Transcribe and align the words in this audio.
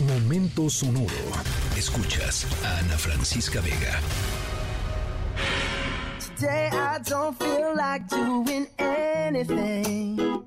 Momento 0.00 0.68
sonoro. 0.68 1.08
Escuchas 1.74 2.46
a 2.62 2.80
Ana 2.80 2.98
Francisca 2.98 3.62
Vega. 3.62 3.98
Today 6.20 6.68
I 6.70 6.98
don't 6.98 7.34
feel 7.38 7.74
like 7.74 8.06
doing 8.06 8.66
anything. 8.78 10.44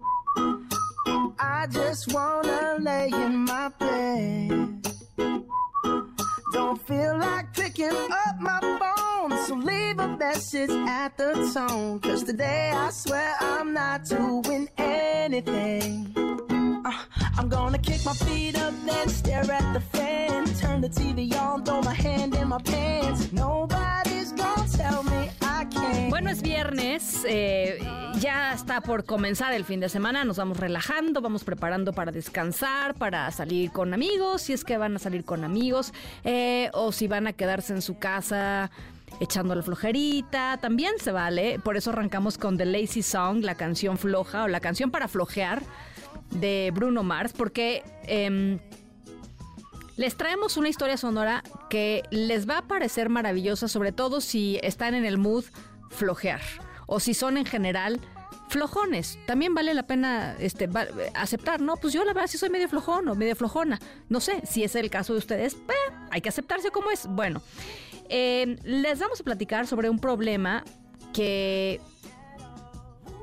I 1.40 1.66
just 1.72 2.14
wanna 2.14 2.78
lay 2.80 3.10
in 3.12 3.38
my 3.46 3.70
bed. 3.80 4.88
Don't 6.54 6.80
feel 6.88 7.18
like 7.18 7.52
picking 7.54 7.90
up 7.90 8.40
my 8.40 8.60
phone, 8.62 9.36
so 9.48 9.56
leave 9.56 9.98
a 9.98 10.16
message 10.16 10.70
at 10.70 11.18
the 11.18 11.34
tone. 11.56 12.00
Cause 12.02 12.24
today 12.24 12.72
I 12.72 12.92
swear 12.92 13.36
I'm 13.40 13.74
not 13.74 14.06
doing 14.06 14.70
anything. 14.78 16.14
Uh, 16.86 16.94
I'm 17.40 17.48
gonna 17.48 17.78
kick 17.78 18.04
my 18.04 18.12
feet 18.12 18.58
up, 18.58 18.74
stare 19.08 19.50
at 19.50 19.74
the 19.74 19.80
fan. 19.80 20.44
Turn 20.60 20.82
the 20.82 20.90
TV 20.90 21.34
on, 21.40 21.64
throw 21.64 21.82
my 21.82 21.94
hand 21.94 22.36
in 22.36 22.50
my 22.50 22.62
pants. 22.62 23.32
Nobody's 23.32 24.34
gonna 24.34 24.68
tell 24.68 25.04
me. 25.04 25.30
Bueno, 26.10 26.30
es 26.30 26.42
viernes, 26.42 27.24
eh, 27.26 27.80
ya 28.20 28.54
está 28.54 28.82
por 28.82 29.06
comenzar 29.06 29.54
el 29.54 29.64
fin 29.64 29.80
de 29.80 29.88
semana, 29.88 30.26
nos 30.26 30.36
vamos 30.36 30.58
relajando, 30.58 31.22
vamos 31.22 31.46
preparando 31.46 31.94
para 31.94 32.12
descansar, 32.12 32.96
para 32.96 33.32
salir 33.32 33.72
con 33.72 33.94
amigos, 33.94 34.42
si 34.42 34.54
es 34.54 34.66
que 34.66 34.78
van 34.78 34.98
a 34.98 35.00
salir 35.00 35.24
con 35.24 35.46
amigos, 35.46 35.94
eh, 36.26 36.70
o 36.74 36.92
si 36.92 37.08
van 37.08 37.28
a 37.28 37.34
quedarse 37.34 37.74
en 37.74 37.82
su 37.82 37.98
casa 38.00 38.70
echando 39.22 39.56
la 39.56 39.64
flojerita, 39.64 40.58
también 40.58 40.94
se 41.00 41.12
vale, 41.12 41.60
por 41.60 41.78
eso 41.78 41.92
arrancamos 41.92 42.38
con 42.38 42.58
The 42.58 42.66
Lazy 42.66 43.02
Song, 43.02 43.44
la 43.44 43.56
canción 43.56 43.98
floja 43.98 44.44
o 44.44 44.48
la 44.48 44.60
canción 44.60 44.92
para 44.92 45.08
flojear 45.08 45.62
de 46.32 46.72
Bruno 46.74 47.04
Mars, 47.04 47.34
porque... 47.34 47.84
em, 48.04 48.60
les 50.00 50.16
traemos 50.16 50.56
una 50.56 50.70
historia 50.70 50.96
sonora 50.96 51.44
que 51.70 52.04
les 52.10 52.50
va 52.50 52.60
a 52.60 52.62
parecer 52.62 53.10
maravillosa, 53.10 53.68
sobre 53.68 53.92
todo 53.92 54.22
si 54.22 54.58
están 54.64 54.94
en 54.94 55.04
el 55.04 55.18
mood 55.18 55.44
flojear 55.90 56.40
o 56.88 57.02
si 57.02 57.14
son 57.14 57.38
en 57.38 57.46
general 57.46 58.00
flojones. 58.48 59.20
También 59.26 59.54
vale 59.54 59.74
la 59.74 59.84
pena 59.84 60.38
este, 60.40 60.70
aceptar, 61.14 61.60
no, 61.60 61.76
pues 61.76 61.94
yo 61.94 62.06
la 62.06 62.14
verdad 62.14 62.30
sí 62.30 62.38
soy 62.38 62.50
medio 62.50 62.70
flojón 62.70 63.10
o 63.10 63.16
medio 63.16 63.36
flojona. 63.36 63.78
No 64.08 64.22
sé, 64.22 64.42
si 64.46 64.64
es 64.64 64.74
el 64.76 64.90
caso 64.90 65.12
de 65.12 65.20
ustedes, 65.20 65.58
hay 66.12 66.22
que 66.22 66.30
aceptarse 66.30 66.72
como 66.72 66.92
es. 66.92 67.06
Bueno, 67.06 67.42
eh, 68.08 68.56
les 68.64 69.00
vamos 69.00 69.20
a 69.20 69.24
platicar 69.26 69.68
sobre 69.68 69.90
un 69.90 70.00
problema 70.00 70.64
que 71.12 71.82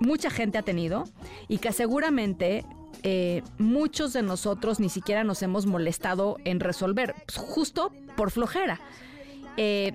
mucha 0.00 0.28
gente 0.28 0.58
ha 0.58 0.62
tenido 0.62 1.04
y 1.48 1.56
que 1.56 1.72
seguramente 1.72 2.66
eh, 3.08 3.44
muchos 3.58 4.12
de 4.14 4.22
nosotros 4.22 4.80
ni 4.80 4.88
siquiera 4.88 5.22
nos 5.22 5.40
hemos 5.40 5.64
molestado 5.64 6.38
en 6.44 6.58
resolver, 6.58 7.14
pues, 7.24 7.38
justo 7.38 7.92
por 8.16 8.32
flojera. 8.32 8.80
Eh, 9.56 9.94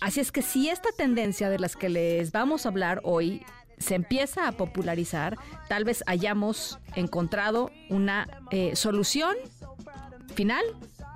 así 0.00 0.20
es 0.20 0.30
que 0.30 0.42
si 0.42 0.68
esta 0.68 0.90
tendencia 0.96 1.50
de 1.50 1.58
las 1.58 1.74
que 1.74 1.88
les 1.88 2.30
vamos 2.30 2.64
a 2.64 2.68
hablar 2.68 3.00
hoy 3.02 3.44
se 3.78 3.96
empieza 3.96 4.46
a 4.46 4.52
popularizar, 4.52 5.36
tal 5.68 5.82
vez 5.82 6.04
hayamos 6.06 6.78
encontrado 6.94 7.72
una 7.90 8.28
eh, 8.52 8.76
solución 8.76 9.34
final 10.32 10.62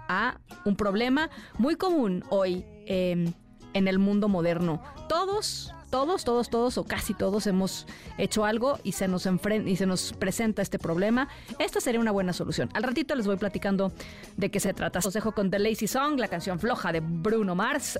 a 0.08 0.40
un 0.64 0.74
problema 0.74 1.30
muy 1.58 1.76
común 1.76 2.24
hoy 2.28 2.64
en 2.88 3.34
el 3.72 4.00
mundo 4.00 4.28
moderno. 4.28 4.82
Todos, 5.08 5.72
todos, 5.90 6.24
todos, 6.24 6.50
todos 6.50 6.78
o 6.78 6.84
casi 6.84 7.14
todos 7.14 7.46
hemos 7.46 7.86
hecho 8.18 8.44
algo 8.44 8.78
y 8.82 8.92
se 8.92 9.08
nos 9.08 9.26
y 9.66 9.76
se 9.76 9.86
nos 9.86 10.12
presenta 10.12 10.62
este 10.62 10.78
problema. 10.78 11.28
Esta 11.58 11.80
sería 11.80 12.00
una 12.00 12.12
buena 12.12 12.32
solución. 12.32 12.68
Al 12.74 12.82
ratito 12.82 13.14
les 13.14 13.26
voy 13.26 13.36
platicando 13.36 13.92
de 14.36 14.50
qué 14.50 14.60
se 14.60 14.74
trata. 14.74 14.98
Os 14.98 15.12
dejo 15.12 15.32
con 15.32 15.50
The 15.50 15.58
Lazy 15.58 15.86
Song, 15.86 16.18
la 16.18 16.28
canción 16.28 16.58
floja 16.58 16.92
de 16.92 17.00
Bruno 17.00 17.54
Mars. 17.54 17.98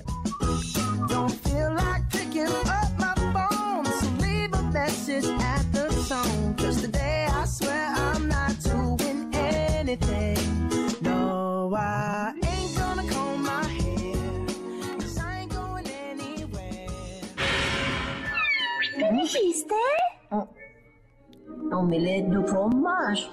Omelette 21.71 22.29
de 22.29 22.43
fromage. 22.47 23.29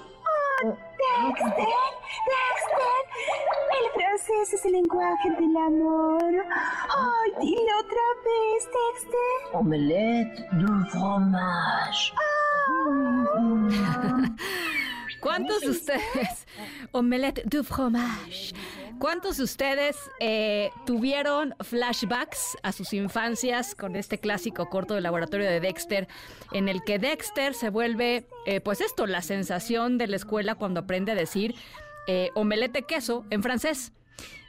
Oh, 0.64 0.76
Dexter, 0.98 1.66
Dexter. 2.30 3.00
El 3.74 3.86
francés 4.00 4.54
es 4.54 4.64
el 4.64 4.72
lenguaje 4.72 5.30
del 5.30 5.56
amor. 5.56 6.32
Ay, 6.88 7.32
dile 7.40 7.74
otra 7.80 8.06
vez, 8.24 8.68
Dexter. 8.74 9.52
Omelette 9.54 10.38
de 10.52 10.90
fromage. 10.90 12.12
¿Cuántos 15.20 15.60
de 15.62 15.70
ustedes, 15.70 16.46
omelette 16.92 17.42
du 17.46 17.64
fromage, 17.64 18.52
cuántos 18.98 19.36
de 19.38 19.44
ustedes 19.44 19.96
eh, 20.20 20.70
tuvieron 20.86 21.54
flashbacks 21.60 22.56
a 22.62 22.72
sus 22.72 22.92
infancias 22.92 23.74
con 23.74 23.96
este 23.96 24.18
clásico 24.18 24.68
corto 24.68 24.94
del 24.94 25.02
laboratorio 25.04 25.46
de 25.50 25.60
Dexter, 25.60 26.08
en 26.52 26.68
el 26.68 26.82
que 26.84 26.98
Dexter 26.98 27.54
se 27.54 27.70
vuelve, 27.70 28.26
eh, 28.46 28.60
pues 28.60 28.80
esto, 28.80 29.06
la 29.06 29.22
sensación 29.22 29.98
de 29.98 30.06
la 30.06 30.16
escuela 30.16 30.54
cuando 30.54 30.80
aprende 30.80 31.12
a 31.12 31.14
decir 31.14 31.54
eh, 32.06 32.30
omelette 32.34 32.72
de 32.72 32.82
queso 32.82 33.24
en 33.30 33.42
francés? 33.42 33.92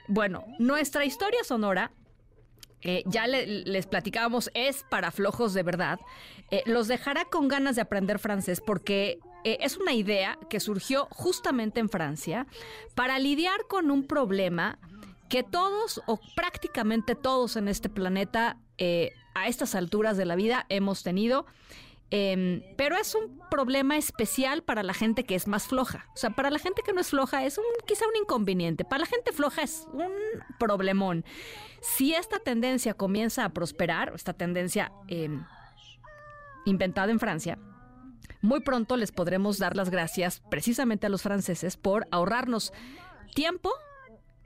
Bueno, 0.07 0.45
nuestra 0.59 1.05
historia 1.05 1.43
sonora 1.43 1.91
eh, 2.81 3.03
ya 3.07 3.27
le- 3.27 3.47
les 3.47 3.87
platicábamos, 3.87 4.51
es 4.53 4.83
para 4.89 5.11
flojos 5.11 5.53
de 5.53 5.63
verdad, 5.63 5.99
los 6.67 6.87
dejará 6.87 7.25
con 7.25 7.47
ganas 7.47 7.75
de 7.75 7.81
aprender 7.81 8.19
francés 8.19 8.61
porque 8.61 9.17
eh, 9.45 9.59
es 9.61 9.77
una 9.77 9.93
idea 9.93 10.39
que 10.49 10.59
surgió 10.59 11.07
justamente 11.11 11.79
en 11.79 11.87
Francia 11.87 12.47
para 12.95 13.19
lidiar 13.19 13.67
con 13.69 13.91
un 13.91 14.07
problema 14.07 14.79
que 15.29 15.43
todos 15.43 16.01
o 16.07 16.19
prácticamente 16.35 17.13
todos 17.13 17.55
en 17.55 17.67
este 17.67 17.87
planeta 17.87 18.57
eh, 18.79 19.11
a 19.35 19.47
estas 19.47 19.75
alturas 19.75 20.17
de 20.17 20.25
la 20.25 20.35
vida 20.35 20.65
hemos 20.69 21.03
tenido. 21.03 21.45
Em, 22.09 22.63
pero 22.75 22.95
es 22.97 23.13
un 23.13 23.39
problema 23.51 23.97
especial 23.97 24.63
para 24.63 24.81
la 24.81 24.95
gente 24.95 25.25
que 25.25 25.35
es 25.35 25.47
más 25.47 25.67
floja. 25.67 26.07
O 26.15 26.17
sea, 26.17 26.31
para 26.31 26.49
la 26.49 26.57
gente 26.57 26.81
que 26.83 26.93
no 26.93 27.01
es 27.01 27.09
floja 27.09 27.45
es 27.45 27.59
un, 27.59 27.65
quizá 27.85 28.07
un 28.07 28.15
inconveniente. 28.15 28.83
Para 28.83 29.01
la 29.01 29.05
gente 29.05 29.31
floja 29.31 29.61
es 29.61 29.87
un 29.93 30.11
problemón. 30.57 31.23
Si 31.81 32.15
esta 32.15 32.39
tendencia 32.39 32.95
comienza 32.95 33.45
a 33.45 33.49
prosperar, 33.49 34.11
esta 34.15 34.33
tendencia 34.33 34.91
em, 35.07 35.45
inventada 36.65 37.11
en 37.11 37.19
Francia, 37.19 37.59
muy 38.45 38.61
pronto 38.61 38.95
les 38.95 39.11
podremos 39.11 39.57
dar 39.57 39.75
las 39.75 39.89
gracias 39.89 40.41
precisamente 40.49 41.07
a 41.07 41.09
los 41.09 41.21
franceses 41.21 41.75
por 41.77 42.07
ahorrarnos 42.11 42.71
tiempo 43.33 43.71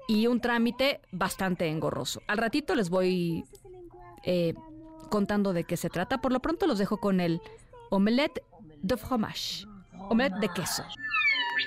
y 0.07 0.27
un 0.27 0.41
trámite 0.41 1.01
bastante 1.11 1.67
engorroso. 1.67 2.21
Al 2.27 2.39
ratito 2.39 2.73
les 2.73 2.89
voy 2.89 3.45
eh, 4.23 4.55
contando 5.09 5.53
de 5.53 5.65
qué 5.65 5.77
se 5.77 5.89
trata. 5.89 6.19
Por 6.19 6.31
lo 6.31 6.39
pronto 6.39 6.65
los 6.65 6.79
dejo 6.79 6.97
con 6.97 7.19
el 7.19 7.41
omelette 7.91 8.43
de 8.81 8.97
fromage, 8.97 9.65
omelette 10.09 10.39
de 10.39 10.49
queso. 10.49 10.83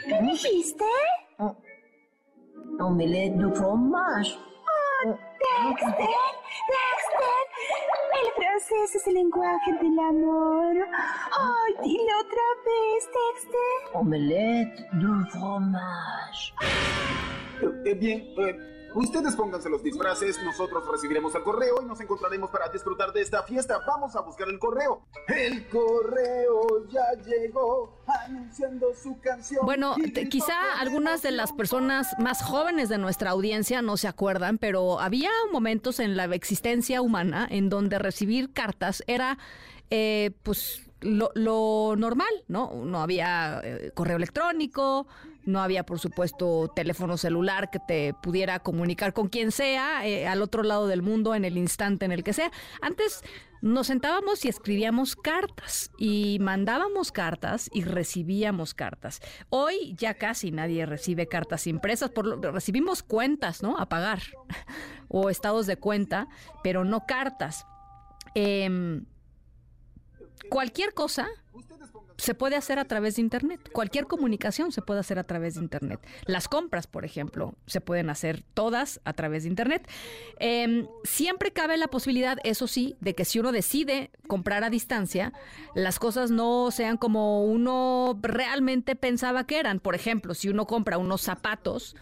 ¿Qué 0.06 0.20
dijiste? 0.22 0.84
Omelette 2.80 3.36
de 3.36 3.54
fromage. 3.54 4.36
Oh, 5.04 5.18
Dexter, 5.68 5.88
Dexter. 5.98 6.91
Francés 8.62 8.94
es 8.94 9.06
el 9.08 9.14
lenguaje 9.14 9.72
del 9.72 9.98
amor. 9.98 10.76
Ay, 11.32 11.74
dile 11.82 12.14
otra 12.20 12.42
vez, 12.64 13.08
Dexter. 13.12 13.94
Omelette 13.94 14.80
de 14.92 15.30
fromage. 15.30 16.54
Eh, 17.60 17.90
eh, 17.90 17.94
bien, 17.94 18.20
eh, 18.38 18.56
ustedes 18.94 19.34
pónganse 19.36 19.68
los 19.68 19.82
disfraces, 19.82 20.42
nosotros 20.42 20.84
recibiremos 20.90 21.34
el 21.34 21.42
correo 21.42 21.82
y 21.82 21.84
nos 21.86 22.00
encontraremos 22.00 22.50
para 22.50 22.68
disfrutar 22.68 23.12
de 23.12 23.22
esta 23.22 23.42
fiesta. 23.42 23.80
Vamos 23.86 24.14
a 24.16 24.20
buscar 24.20 24.48
el 24.48 24.58
correo. 24.58 25.02
El 25.28 25.68
correo 25.68 26.86
ya 26.88 27.12
llegó 27.24 28.02
anunciando 28.06 28.94
su 28.94 29.18
canción. 29.20 29.64
Bueno, 29.64 29.94
quizá 30.30 30.78
algunas 30.78 31.22
de 31.22 31.32
las 31.32 31.52
personas 31.52 32.08
más 32.18 32.42
jóvenes 32.42 32.88
de 32.88 32.98
nuestra 32.98 33.30
audiencia 33.30 33.82
no 33.82 33.96
se 33.96 34.08
acuerdan, 34.08 34.58
pero 34.58 35.00
había 35.00 35.30
momentos 35.52 36.00
en 36.00 36.16
la 36.16 36.24
existencia 36.26 37.02
humana 37.02 37.46
en 37.50 37.68
donde 37.68 37.98
recibir 37.98 38.52
cartas 38.52 39.02
era, 39.06 39.38
eh, 39.90 40.32
pues, 40.42 40.91
lo, 41.02 41.94
normal, 41.96 42.32
¿no? 42.48 42.72
No 42.84 43.02
había 43.02 43.60
eh, 43.62 43.90
correo 43.94 44.16
electrónico, 44.16 45.06
no 45.44 45.60
había, 45.60 45.84
por 45.84 45.98
supuesto, 45.98 46.70
teléfono 46.74 47.16
celular 47.16 47.70
que 47.70 47.78
te 47.80 48.14
pudiera 48.22 48.60
comunicar 48.60 49.12
con 49.12 49.28
quien 49.28 49.50
sea 49.50 50.06
eh, 50.06 50.26
al 50.26 50.42
otro 50.42 50.62
lado 50.62 50.86
del 50.86 51.02
mundo 51.02 51.34
en 51.34 51.44
el 51.44 51.58
instante 51.58 52.04
en 52.04 52.12
el 52.12 52.22
que 52.22 52.32
sea. 52.32 52.50
Antes 52.80 53.22
nos 53.60 53.86
sentábamos 53.86 54.44
y 54.44 54.48
escribíamos 54.48 55.14
cartas 55.14 55.90
y 55.96 56.38
mandábamos 56.40 57.12
cartas 57.12 57.70
y 57.72 57.82
recibíamos 57.84 58.74
cartas. 58.74 59.20
Hoy 59.50 59.94
ya 59.96 60.14
casi 60.14 60.50
nadie 60.50 60.84
recibe 60.86 61.28
cartas 61.28 61.66
impresas, 61.66 62.10
por 62.10 62.26
lo, 62.26 62.52
recibimos 62.52 63.02
cuentas, 63.02 63.62
¿no? 63.62 63.78
A 63.78 63.88
pagar 63.88 64.20
o 65.08 65.30
estados 65.30 65.66
de 65.66 65.76
cuenta, 65.76 66.28
pero 66.62 66.84
no 66.84 67.06
cartas. 67.06 67.66
Em, 68.34 69.04
cualquier 70.52 70.92
cosa 70.92 71.28
se 72.18 72.34
puede 72.34 72.56
hacer 72.56 72.78
a 72.78 72.84
través 72.84 73.16
de 73.16 73.22
Internet. 73.22 73.70
Cualquier 73.72 74.06
comunicación 74.06 74.70
se 74.70 74.82
puede 74.82 75.00
hacer 75.00 75.18
a 75.18 75.24
través 75.24 75.54
de 75.54 75.60
Internet. 75.60 75.98
Las 76.26 76.46
compras, 76.46 76.86
por 76.86 77.06
ejemplo, 77.06 77.54
se 77.66 77.80
pueden 77.80 78.10
hacer 78.10 78.44
todas 78.54 79.00
a 79.04 79.14
través 79.14 79.42
de 79.42 79.48
Internet. 79.48 79.88
Em, 80.38 80.86
siempre 81.04 81.52
cabe 81.52 81.78
la 81.78 81.88
posibilidad, 81.88 82.36
eso 82.44 82.66
sí, 82.66 82.96
de 83.00 83.14
que 83.14 83.24
si 83.24 83.40
uno 83.40 83.50
decide 83.50 84.10
comprar 84.28 84.62
a 84.62 84.70
distancia, 84.70 85.32
las 85.74 85.98
cosas 85.98 86.30
no 86.30 86.70
sean 86.70 86.98
como 86.98 87.44
uno 87.44 88.18
realmente 88.22 88.94
pensaba 88.94 89.46
que 89.46 89.58
eran. 89.58 89.80
Por 89.80 89.94
ejemplo, 89.94 90.34
si 90.34 90.50
uno 90.50 90.66
compra 90.66 90.98
unos 90.98 91.22
zapatos, 91.22 91.96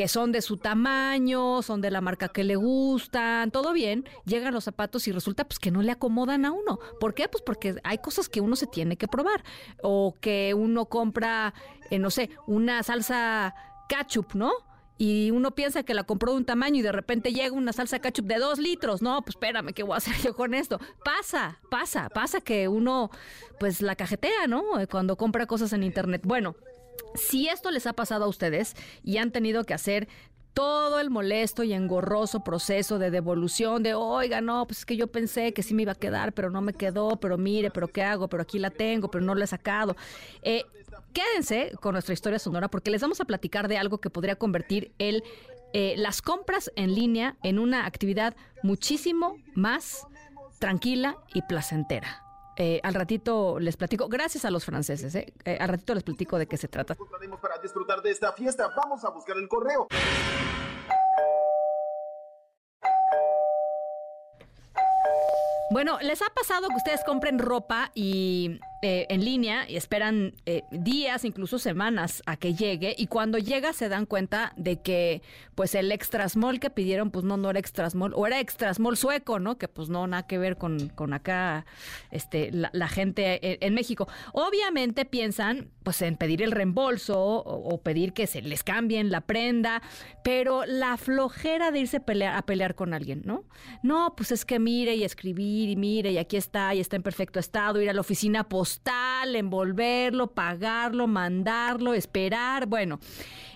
que 0.00 0.08
son 0.08 0.32
de 0.32 0.40
su 0.40 0.56
tamaño, 0.56 1.60
son 1.60 1.82
de 1.82 1.90
la 1.90 2.00
marca 2.00 2.28
que 2.28 2.42
le 2.42 2.56
gustan, 2.56 3.50
todo 3.50 3.74
bien, 3.74 4.08
llegan 4.24 4.54
los 4.54 4.64
zapatos 4.64 5.06
y 5.06 5.12
resulta 5.12 5.44
pues 5.44 5.58
que 5.58 5.70
no 5.70 5.82
le 5.82 5.92
acomodan 5.92 6.46
a 6.46 6.52
uno. 6.52 6.78
¿Por 6.98 7.12
qué? 7.12 7.28
Pues 7.28 7.42
porque 7.42 7.76
hay 7.84 7.98
cosas 7.98 8.30
que 8.30 8.40
uno 8.40 8.56
se 8.56 8.66
tiene 8.66 8.96
que 8.96 9.08
probar 9.08 9.44
o 9.82 10.14
que 10.18 10.54
uno 10.54 10.86
compra, 10.86 11.52
eh, 11.90 11.98
no 11.98 12.08
sé, 12.08 12.30
una 12.46 12.82
salsa 12.82 13.54
ketchup, 13.90 14.32
¿no? 14.32 14.52
y 14.96 15.32
uno 15.32 15.50
piensa 15.54 15.82
que 15.82 15.92
la 15.92 16.04
compró 16.04 16.32
de 16.32 16.38
un 16.38 16.44
tamaño 16.46 16.76
y 16.76 16.82
de 16.82 16.92
repente 16.92 17.34
llega 17.34 17.54
una 17.54 17.74
salsa 17.74 17.98
ketchup 17.98 18.24
de 18.24 18.38
dos 18.38 18.58
litros. 18.58 19.02
No, 19.02 19.20
pues 19.20 19.36
espérame, 19.36 19.74
¿qué 19.74 19.82
voy 19.82 19.94
a 19.94 19.96
hacer 19.98 20.16
yo 20.24 20.34
con 20.34 20.54
esto? 20.54 20.80
Pasa, 21.04 21.58
pasa, 21.70 22.08
pasa 22.08 22.40
que 22.40 22.68
uno 22.68 23.10
pues 23.58 23.82
la 23.82 23.96
cajetea, 23.96 24.46
¿no? 24.46 24.62
Cuando 24.90 25.16
compra 25.16 25.44
cosas 25.44 25.74
en 25.74 25.82
internet. 25.82 26.22
Bueno, 26.24 26.56
si 27.14 27.48
esto 27.48 27.70
les 27.70 27.86
ha 27.86 27.92
pasado 27.92 28.24
a 28.24 28.28
ustedes 28.28 28.74
y 29.02 29.18
han 29.18 29.30
tenido 29.30 29.64
que 29.64 29.74
hacer 29.74 30.08
todo 30.54 30.98
el 31.00 31.10
molesto 31.10 31.62
y 31.62 31.72
engorroso 31.72 32.40
proceso 32.40 32.98
de 32.98 33.10
devolución 33.10 33.82
de, 33.82 33.94
oiga, 33.94 34.40
no, 34.40 34.66
pues 34.66 34.80
es 34.80 34.86
que 34.86 34.96
yo 34.96 35.06
pensé 35.06 35.52
que 35.52 35.62
sí 35.62 35.74
me 35.74 35.82
iba 35.82 35.92
a 35.92 35.96
quedar, 35.96 36.32
pero 36.32 36.50
no 36.50 36.60
me 36.60 36.72
quedó, 36.72 37.16
pero 37.20 37.38
mire, 37.38 37.70
pero 37.70 37.88
qué 37.88 38.02
hago, 38.02 38.28
pero 38.28 38.42
aquí 38.42 38.58
la 38.58 38.70
tengo, 38.70 39.10
pero 39.10 39.24
no 39.24 39.34
la 39.34 39.44
he 39.44 39.46
sacado. 39.46 39.96
Eh, 40.42 40.64
quédense 41.12 41.72
con 41.80 41.92
nuestra 41.92 42.14
historia 42.14 42.38
sonora 42.38 42.68
porque 42.68 42.90
les 42.90 43.00
vamos 43.00 43.20
a 43.20 43.24
platicar 43.24 43.68
de 43.68 43.78
algo 43.78 43.98
que 43.98 44.10
podría 44.10 44.36
convertir 44.36 44.92
el, 44.98 45.22
eh, 45.72 45.94
las 45.96 46.20
compras 46.20 46.72
en 46.76 46.94
línea 46.94 47.36
en 47.42 47.58
una 47.58 47.86
actividad 47.86 48.34
muchísimo 48.62 49.36
más 49.54 50.06
tranquila 50.58 51.16
y 51.32 51.42
placentera. 51.42 52.29
Eh, 52.62 52.78
al 52.82 52.92
ratito 52.92 53.58
les 53.58 53.78
platico, 53.78 54.06
gracias 54.06 54.44
a 54.44 54.50
los 54.50 54.66
franceses, 54.66 55.14
¿eh? 55.14 55.32
Eh, 55.46 55.56
al 55.58 55.70
ratito 55.70 55.94
les 55.94 56.02
platico 56.02 56.36
de 56.36 56.46
qué 56.46 56.58
se 56.58 56.68
trata. 56.68 56.94
Para 57.40 57.56
disfrutar 57.56 58.02
de 58.02 58.10
esta 58.10 58.32
fiesta, 58.32 58.68
vamos 58.76 59.02
a 59.02 59.08
buscar 59.08 59.38
el 59.38 59.48
correo. 59.48 59.88
Bueno, 65.70 65.98
¿les 66.02 66.20
ha 66.20 66.26
pasado 66.34 66.68
que 66.68 66.76
ustedes 66.76 67.02
compren 67.06 67.38
ropa 67.38 67.92
y 67.94 68.60
eh, 68.82 69.06
en 69.10 69.24
línea 69.24 69.68
y 69.68 69.76
esperan 69.76 70.32
eh, 70.46 70.62
días, 70.70 71.24
incluso 71.26 71.58
semanas 71.58 72.22
a 72.24 72.36
que 72.36 72.54
llegue 72.54 72.94
y 72.96 73.08
cuando 73.08 73.36
llega 73.36 73.74
se 73.74 73.90
dan 73.90 74.06
cuenta 74.06 74.54
de 74.56 74.80
que 74.80 75.20
pues 75.54 75.74
el 75.74 75.92
extra 75.92 76.26
small 76.28 76.60
que 76.60 76.70
pidieron 76.70 77.10
pues 77.10 77.24
no, 77.24 77.36
no 77.36 77.50
era 77.50 77.58
extra 77.58 77.90
small 77.90 78.12
o 78.14 78.26
era 78.26 78.40
extra 78.40 78.72
small 78.72 78.96
sueco, 78.96 79.38
¿no? 79.38 79.58
Que 79.58 79.68
pues 79.68 79.90
no, 79.90 80.06
nada 80.06 80.26
que 80.26 80.38
ver 80.38 80.56
con, 80.56 80.88
con 80.88 81.12
acá 81.12 81.66
este, 82.10 82.50
la, 82.52 82.88
gente 82.88 83.64
en, 83.64 83.74
México. 83.74 84.08
Obviamente 84.32 85.04
piensan 85.04 85.68
pues 85.82 86.02
en 86.02 86.16
pedir 86.16 86.42
el 86.42 86.52
reembolso 86.52 87.18
o, 87.18 87.82
pedir 87.82 88.12
que 88.12 88.26
se 88.26 88.42
les 88.42 88.62
cambien 88.62 89.10
la 89.10 89.22
prenda, 89.22 89.82
pero 90.22 90.64
la 90.66 90.96
flojera 90.96 91.70
de 91.70 91.80
irse 91.80 91.98
a 91.98 92.00
pelear, 92.00 92.36
a 92.36 92.42
pelear 92.42 92.74
con 92.74 92.92
alguien, 92.92 93.22
¿no? 93.24 93.44
No, 93.82 94.14
pues 94.16 94.32
es 94.32 94.44
que 94.44 94.58
mire 94.58 94.94
y 94.94 95.04
escribir 95.04 95.70
y 95.70 95.76
mire 95.76 96.12
y 96.12 96.18
aquí 96.18 96.36
está 96.36 96.74
y 96.74 96.80
está 96.80 96.96
en 96.96 97.02
perfecto 97.02 97.38
estado, 97.40 97.80
ir 97.80 97.88
a 97.88 97.94
la 97.94 98.00
oficina 98.00 98.48
post 98.48 98.86
envolverlo, 99.34 100.32
pagarlo, 100.32 101.06
mandarlo, 101.06 101.94
esperar. 101.94 102.66
Bueno, 102.66 103.00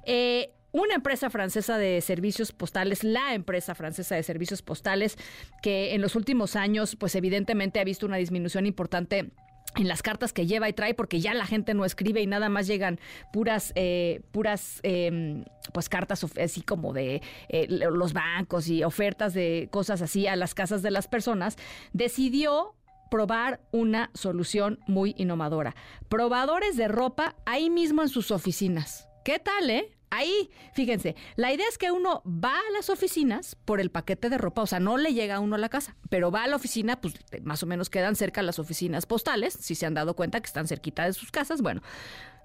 eh, 0.05 0.53
una 0.73 0.95
empresa 0.95 1.31
francesa 1.31 1.79
de 1.79 2.01
servicios 2.01 2.53
postales, 2.53 3.05
la 3.05 3.35
empresa 3.35 3.75
francesa 3.75 4.17
de 4.17 4.23
servicios 4.23 4.61
postales, 4.61 5.17
que 5.63 5.95
en 5.95 6.01
los 6.01 6.17
últimos 6.17 6.57
años, 6.57 6.97
pues 6.97 7.15
evidentemente 7.15 7.79
ha 7.79 7.85
visto 7.85 8.07
una 8.07 8.17
disminución 8.17 8.67
importante 8.67 9.31
en 9.77 9.89
las 9.89 10.03
cartas 10.03 10.33
que 10.33 10.47
lleva 10.47 10.69
y 10.69 10.73
trae 10.73 10.95
porque 10.95 11.21
ya 11.21 11.35
la 11.35 11.47
gente 11.47 11.75
no 11.75 11.85
escribe 11.85 12.23
y 12.23 12.27
nada 12.27 12.49
más 12.49 12.67
llegan 12.67 13.01
puras 13.33 13.73
eh, 13.75 14.21
puras 14.31 14.81
em, 14.83 15.45
pues 15.73 15.89
cartas 15.89 16.25
así 16.41 16.63
como 16.63 16.93
de 16.93 17.23
eh, 17.49 17.67
los 17.69 18.13
bancos 18.13 18.69
y 18.69 18.85
ofertas 18.85 19.35
de 19.35 19.69
cosas 19.73 20.01
así 20.03 20.27
a 20.27 20.37
las 20.37 20.55
casas 20.55 20.83
de 20.83 20.91
las 20.91 21.09
personas 21.09 21.57
decidió 21.93 22.75
probar 23.11 23.61
una 23.71 24.11
solución 24.15 24.81
muy 24.87 25.15
innovadora. 25.19 25.77
Probadores 26.09 26.77
de 26.77 26.89
ropa 26.89 27.37
ahí 27.47 27.71
mismo 27.71 28.03
en 28.03 28.09
sus 28.09 28.31
oficinas. 28.31 29.09
¿Qué 29.25 29.39
tal, 29.39 29.71
eh? 29.71 29.97
Ahí, 30.17 30.49
fíjense, 30.73 31.17
la 31.35 31.53
idea 31.53 31.67
es 31.69 31.77
que 31.77 31.91
uno 31.91 32.23
va 32.25 32.57
a 32.57 32.73
las 32.73 32.89
oficinas 32.89 33.57
por 33.65 33.81
el 33.81 33.91
paquete 33.91 34.31
de 34.31 34.39
ropa, 34.39 34.63
o 34.63 34.67
sea, 34.67 34.79
no 34.79 34.97
le 34.97 35.13
llega 35.13 35.35
a 35.37 35.41
uno 35.41 35.57
a 35.57 35.59
la 35.59 35.69
casa, 35.69 35.97
pero 36.09 36.31
va 36.31 36.45
a 36.45 36.47
la 36.47 36.55
oficina, 36.55 37.01
pues 37.01 37.15
más 37.43 37.65
o 37.65 37.67
menos 37.67 37.91
quedan 37.91 38.15
cerca 38.15 38.41
las 38.41 38.61
oficinas 38.61 39.07
postales, 39.07 39.55
si 39.55 39.75
se 39.75 39.87
han 39.87 39.95
dado 39.95 40.15
cuenta 40.15 40.41
que 40.41 40.47
están 40.47 40.69
cerquita 40.69 41.05
de 41.05 41.15
sus 41.15 41.33
casas, 41.33 41.63
bueno, 41.63 41.83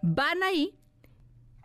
van 0.02 0.42
ahí, 0.42 0.80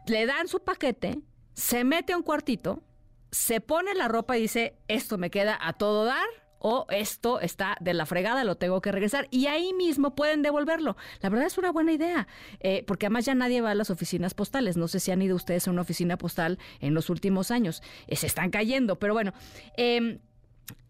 le 0.07 0.27
dan 0.27 0.47
su 0.47 0.63
paquete, 0.63 1.23
se 1.55 1.85
mete 1.85 2.13
a 2.13 2.19
un 2.19 2.23
cuartito, 2.23 2.83
se 3.31 3.63
pone 3.63 3.95
la 3.95 4.07
ropa 4.07 4.37
y 4.37 4.43
dice, 4.43 4.77
esto 4.89 5.17
me 5.17 5.31
queda 5.31 5.59
a 5.59 5.73
todo 5.73 6.05
dar, 6.05 6.29
o 6.67 6.87
esto 6.89 7.41
está 7.41 7.77
de 7.79 7.93
la 7.93 8.07
fregada, 8.07 8.43
lo 8.43 8.57
tengo 8.57 8.81
que 8.81 8.91
regresar. 8.91 9.29
Y 9.31 9.49
ahí 9.49 9.75
mismo 9.75 10.15
pueden 10.15 10.41
devolverlo. 10.41 10.97
La 11.21 11.29
verdad 11.29 11.47
es 11.47 11.59
una 11.59 11.71
buena 11.71 11.93
idea, 11.93 12.27
eh, 12.61 12.85
porque 12.87 13.05
además 13.05 13.27
ya 13.27 13.35
nadie 13.35 13.61
va 13.61 13.73
a 13.73 13.75
las 13.75 13.91
oficinas 13.91 14.33
postales. 14.33 14.79
No 14.79 14.89
sé 14.89 14.99
si 14.99 15.11
han 15.11 15.21
ido 15.21 15.37
ustedes 15.37 15.69
a 15.69 15.71
una 15.71 15.83
oficina 15.83 16.17
postal 16.17 16.59
en 16.81 16.95
los 16.95 17.11
últimos 17.11 17.51
años. 17.51 17.83
Eh, 18.07 18.17
se 18.17 18.27
están 18.27 18.51
cayendo, 18.51 18.99
pero 18.99 19.13
bueno. 19.13 19.35
Em, 19.77 20.21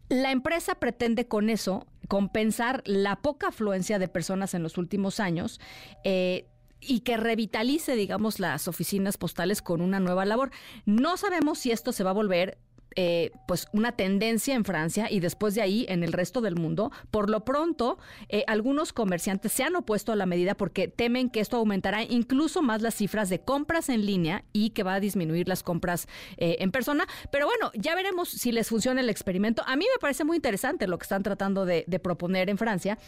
la 0.08 0.30
empresa 0.30 0.76
pretende 0.76 1.26
con 1.26 1.50
eso 1.50 1.88
compensar 2.06 2.84
la 2.86 3.16
poca 3.16 3.48
afluencia 3.48 3.98
de 3.98 4.06
personas 4.06 4.54
en 4.54 4.62
los 4.62 4.78
últimos 4.78 5.18
años. 5.18 5.60
Eh, 6.04 6.46
y 6.80 7.00
que 7.00 7.16
revitalice, 7.16 7.96
digamos, 7.96 8.38
las 8.38 8.68
oficinas 8.68 9.16
postales 9.16 9.60
con 9.60 9.80
una 9.80 9.98
nueva 9.98 10.24
labor. 10.24 10.52
No 10.86 11.16
sabemos 11.16 11.58
si 11.58 11.72
esto 11.72 11.90
se 11.90 12.04
va 12.04 12.10
a 12.10 12.12
volver 12.12 12.58
eh, 12.96 13.32
pues 13.46 13.69
una 13.72 13.93
tendencia 13.93 14.55
en 14.55 14.65
Francia 14.65 15.10
y 15.10 15.20
después 15.20 15.55
de 15.55 15.63
ahí 15.63 15.86
en 15.89 16.05
el 16.05 16.13
resto 16.13 16.41
del 16.41 16.55
mundo. 16.55 16.93
Por 17.10 17.29
lo 17.29 17.44
pronto, 17.44 17.98
eh, 18.29 18.44
algunos 18.46 18.93
comerciantes 18.93 19.53
se 19.53 19.65
han 19.65 19.74
opuesto 19.74 20.13
a 20.13 20.17
la 20.17 20.27
medida 20.27 20.55
porque 20.55 20.86
temen 20.86 21.29
que 21.31 21.41
esto 21.41 21.56
aumentará 21.56 22.03
incluso 22.05 22.63
más 22.63 22.82
las 22.82 22.94
cifras 22.94 23.29
de 23.29 23.41
compras 23.41 23.89
en 23.89 24.06
línea 24.06 24.44
y 24.53 24.70
que 24.70 24.84
va 24.84 24.94
a 24.94 25.01
disminuir 25.01 25.48
las 25.48 25.63
compras 25.63 26.06
eh, 26.36 26.56
en 26.60 26.70
persona. 26.70 27.06
Pero 27.32 27.46
bueno, 27.46 27.72
ya 27.74 27.94
veremos 27.94 28.29
si 28.29 28.53
les 28.53 28.69
funciona 28.69 29.01
el 29.01 29.10
experimento. 29.10 29.63
A 29.67 29.77
mí 29.77 29.86
me 29.93 29.98
parece 30.01 30.24
muy 30.24 30.36
interesante 30.36 30.86
lo 30.86 30.98
que 30.98 31.05
están 31.05 31.22
tratando 31.22 31.65
de, 31.65 31.84
de 31.86 31.98
proponer 31.98 32.48
en 32.48 32.58
Francia 32.58 32.98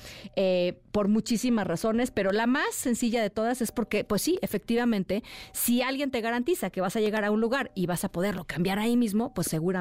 por 0.93 1.09
muchísimas 1.09 1.67
razones, 1.67 2.11
pero 2.11 2.33
la 2.33 2.47
más 2.47 2.75
sencilla 2.75 3.23
de 3.23 3.31
todas 3.31 3.61
es 3.61 3.73
porque, 3.73 4.05
pues 4.05 4.23
sí, 4.23 4.39
efectivamente, 4.43 5.23
si 5.53 5.83
alguien 5.83 6.11
te 6.11 6.21
garantiza 6.21 6.71
que 6.71 6.81
vas 6.81 6.97
a 6.97 7.01
llegar 7.01 7.25
a 7.25 7.31
un 7.31 7.41
lugar 7.41 7.71
y 7.75 7.87
vas 7.87 8.05
a 8.05 8.11
poderlo 8.11 8.45
cambiar 8.45 8.79
ahí 8.79 8.97
mismo, 8.97 9.33
pues 9.35 9.47
seguro 9.47 9.76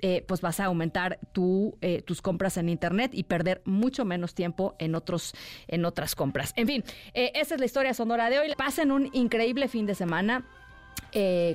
eh, 0.00 0.24
pues 0.26 0.40
vas 0.40 0.60
a 0.60 0.66
aumentar 0.66 1.18
eh, 1.80 2.02
tus 2.02 2.22
compras 2.22 2.56
en 2.56 2.68
internet 2.68 3.10
y 3.14 3.24
perder 3.24 3.62
mucho 3.64 4.04
menos 4.04 4.34
tiempo 4.34 4.74
en 4.78 4.94
otros 4.94 5.34
en 5.66 5.84
otras 5.84 6.14
compras. 6.14 6.52
En 6.56 6.66
fin, 6.66 6.84
eh, 7.14 7.32
esa 7.34 7.54
es 7.54 7.60
la 7.60 7.66
historia 7.66 7.94
sonora 7.94 8.30
de 8.30 8.38
hoy. 8.38 8.54
Pasen 8.56 8.92
un 8.92 9.10
increíble 9.12 9.68
fin 9.68 9.86
de 9.86 9.94
semana. 9.94 10.44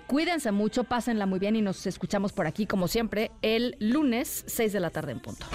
cuídense 0.08 0.52
mucho, 0.52 0.84
pásenla 0.84 1.26
muy 1.26 1.40
bien 1.40 1.56
y 1.56 1.62
nos 1.62 1.86
escuchamos 1.86 2.34
por 2.34 2.48
aquí 2.48 2.66
como 2.66 2.88
siempre 2.88 3.32
el 3.42 3.76
lunes 3.80 4.44
6 4.48 4.74
de 4.74 4.80
la 4.80 4.90
tarde 4.90 5.12
en 5.12 5.20
punto. 5.20 5.46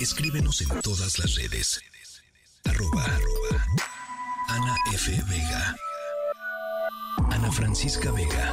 Escríbenos 0.00 0.60
en 0.62 0.80
todas 0.80 1.18
las 1.18 1.36
redes. 1.36 1.80
Ana 4.48 4.76
F. 4.92 5.10
Vega. 5.28 5.76
Ana 7.30 7.50
Francisca 7.50 8.10
Vega 8.10 8.52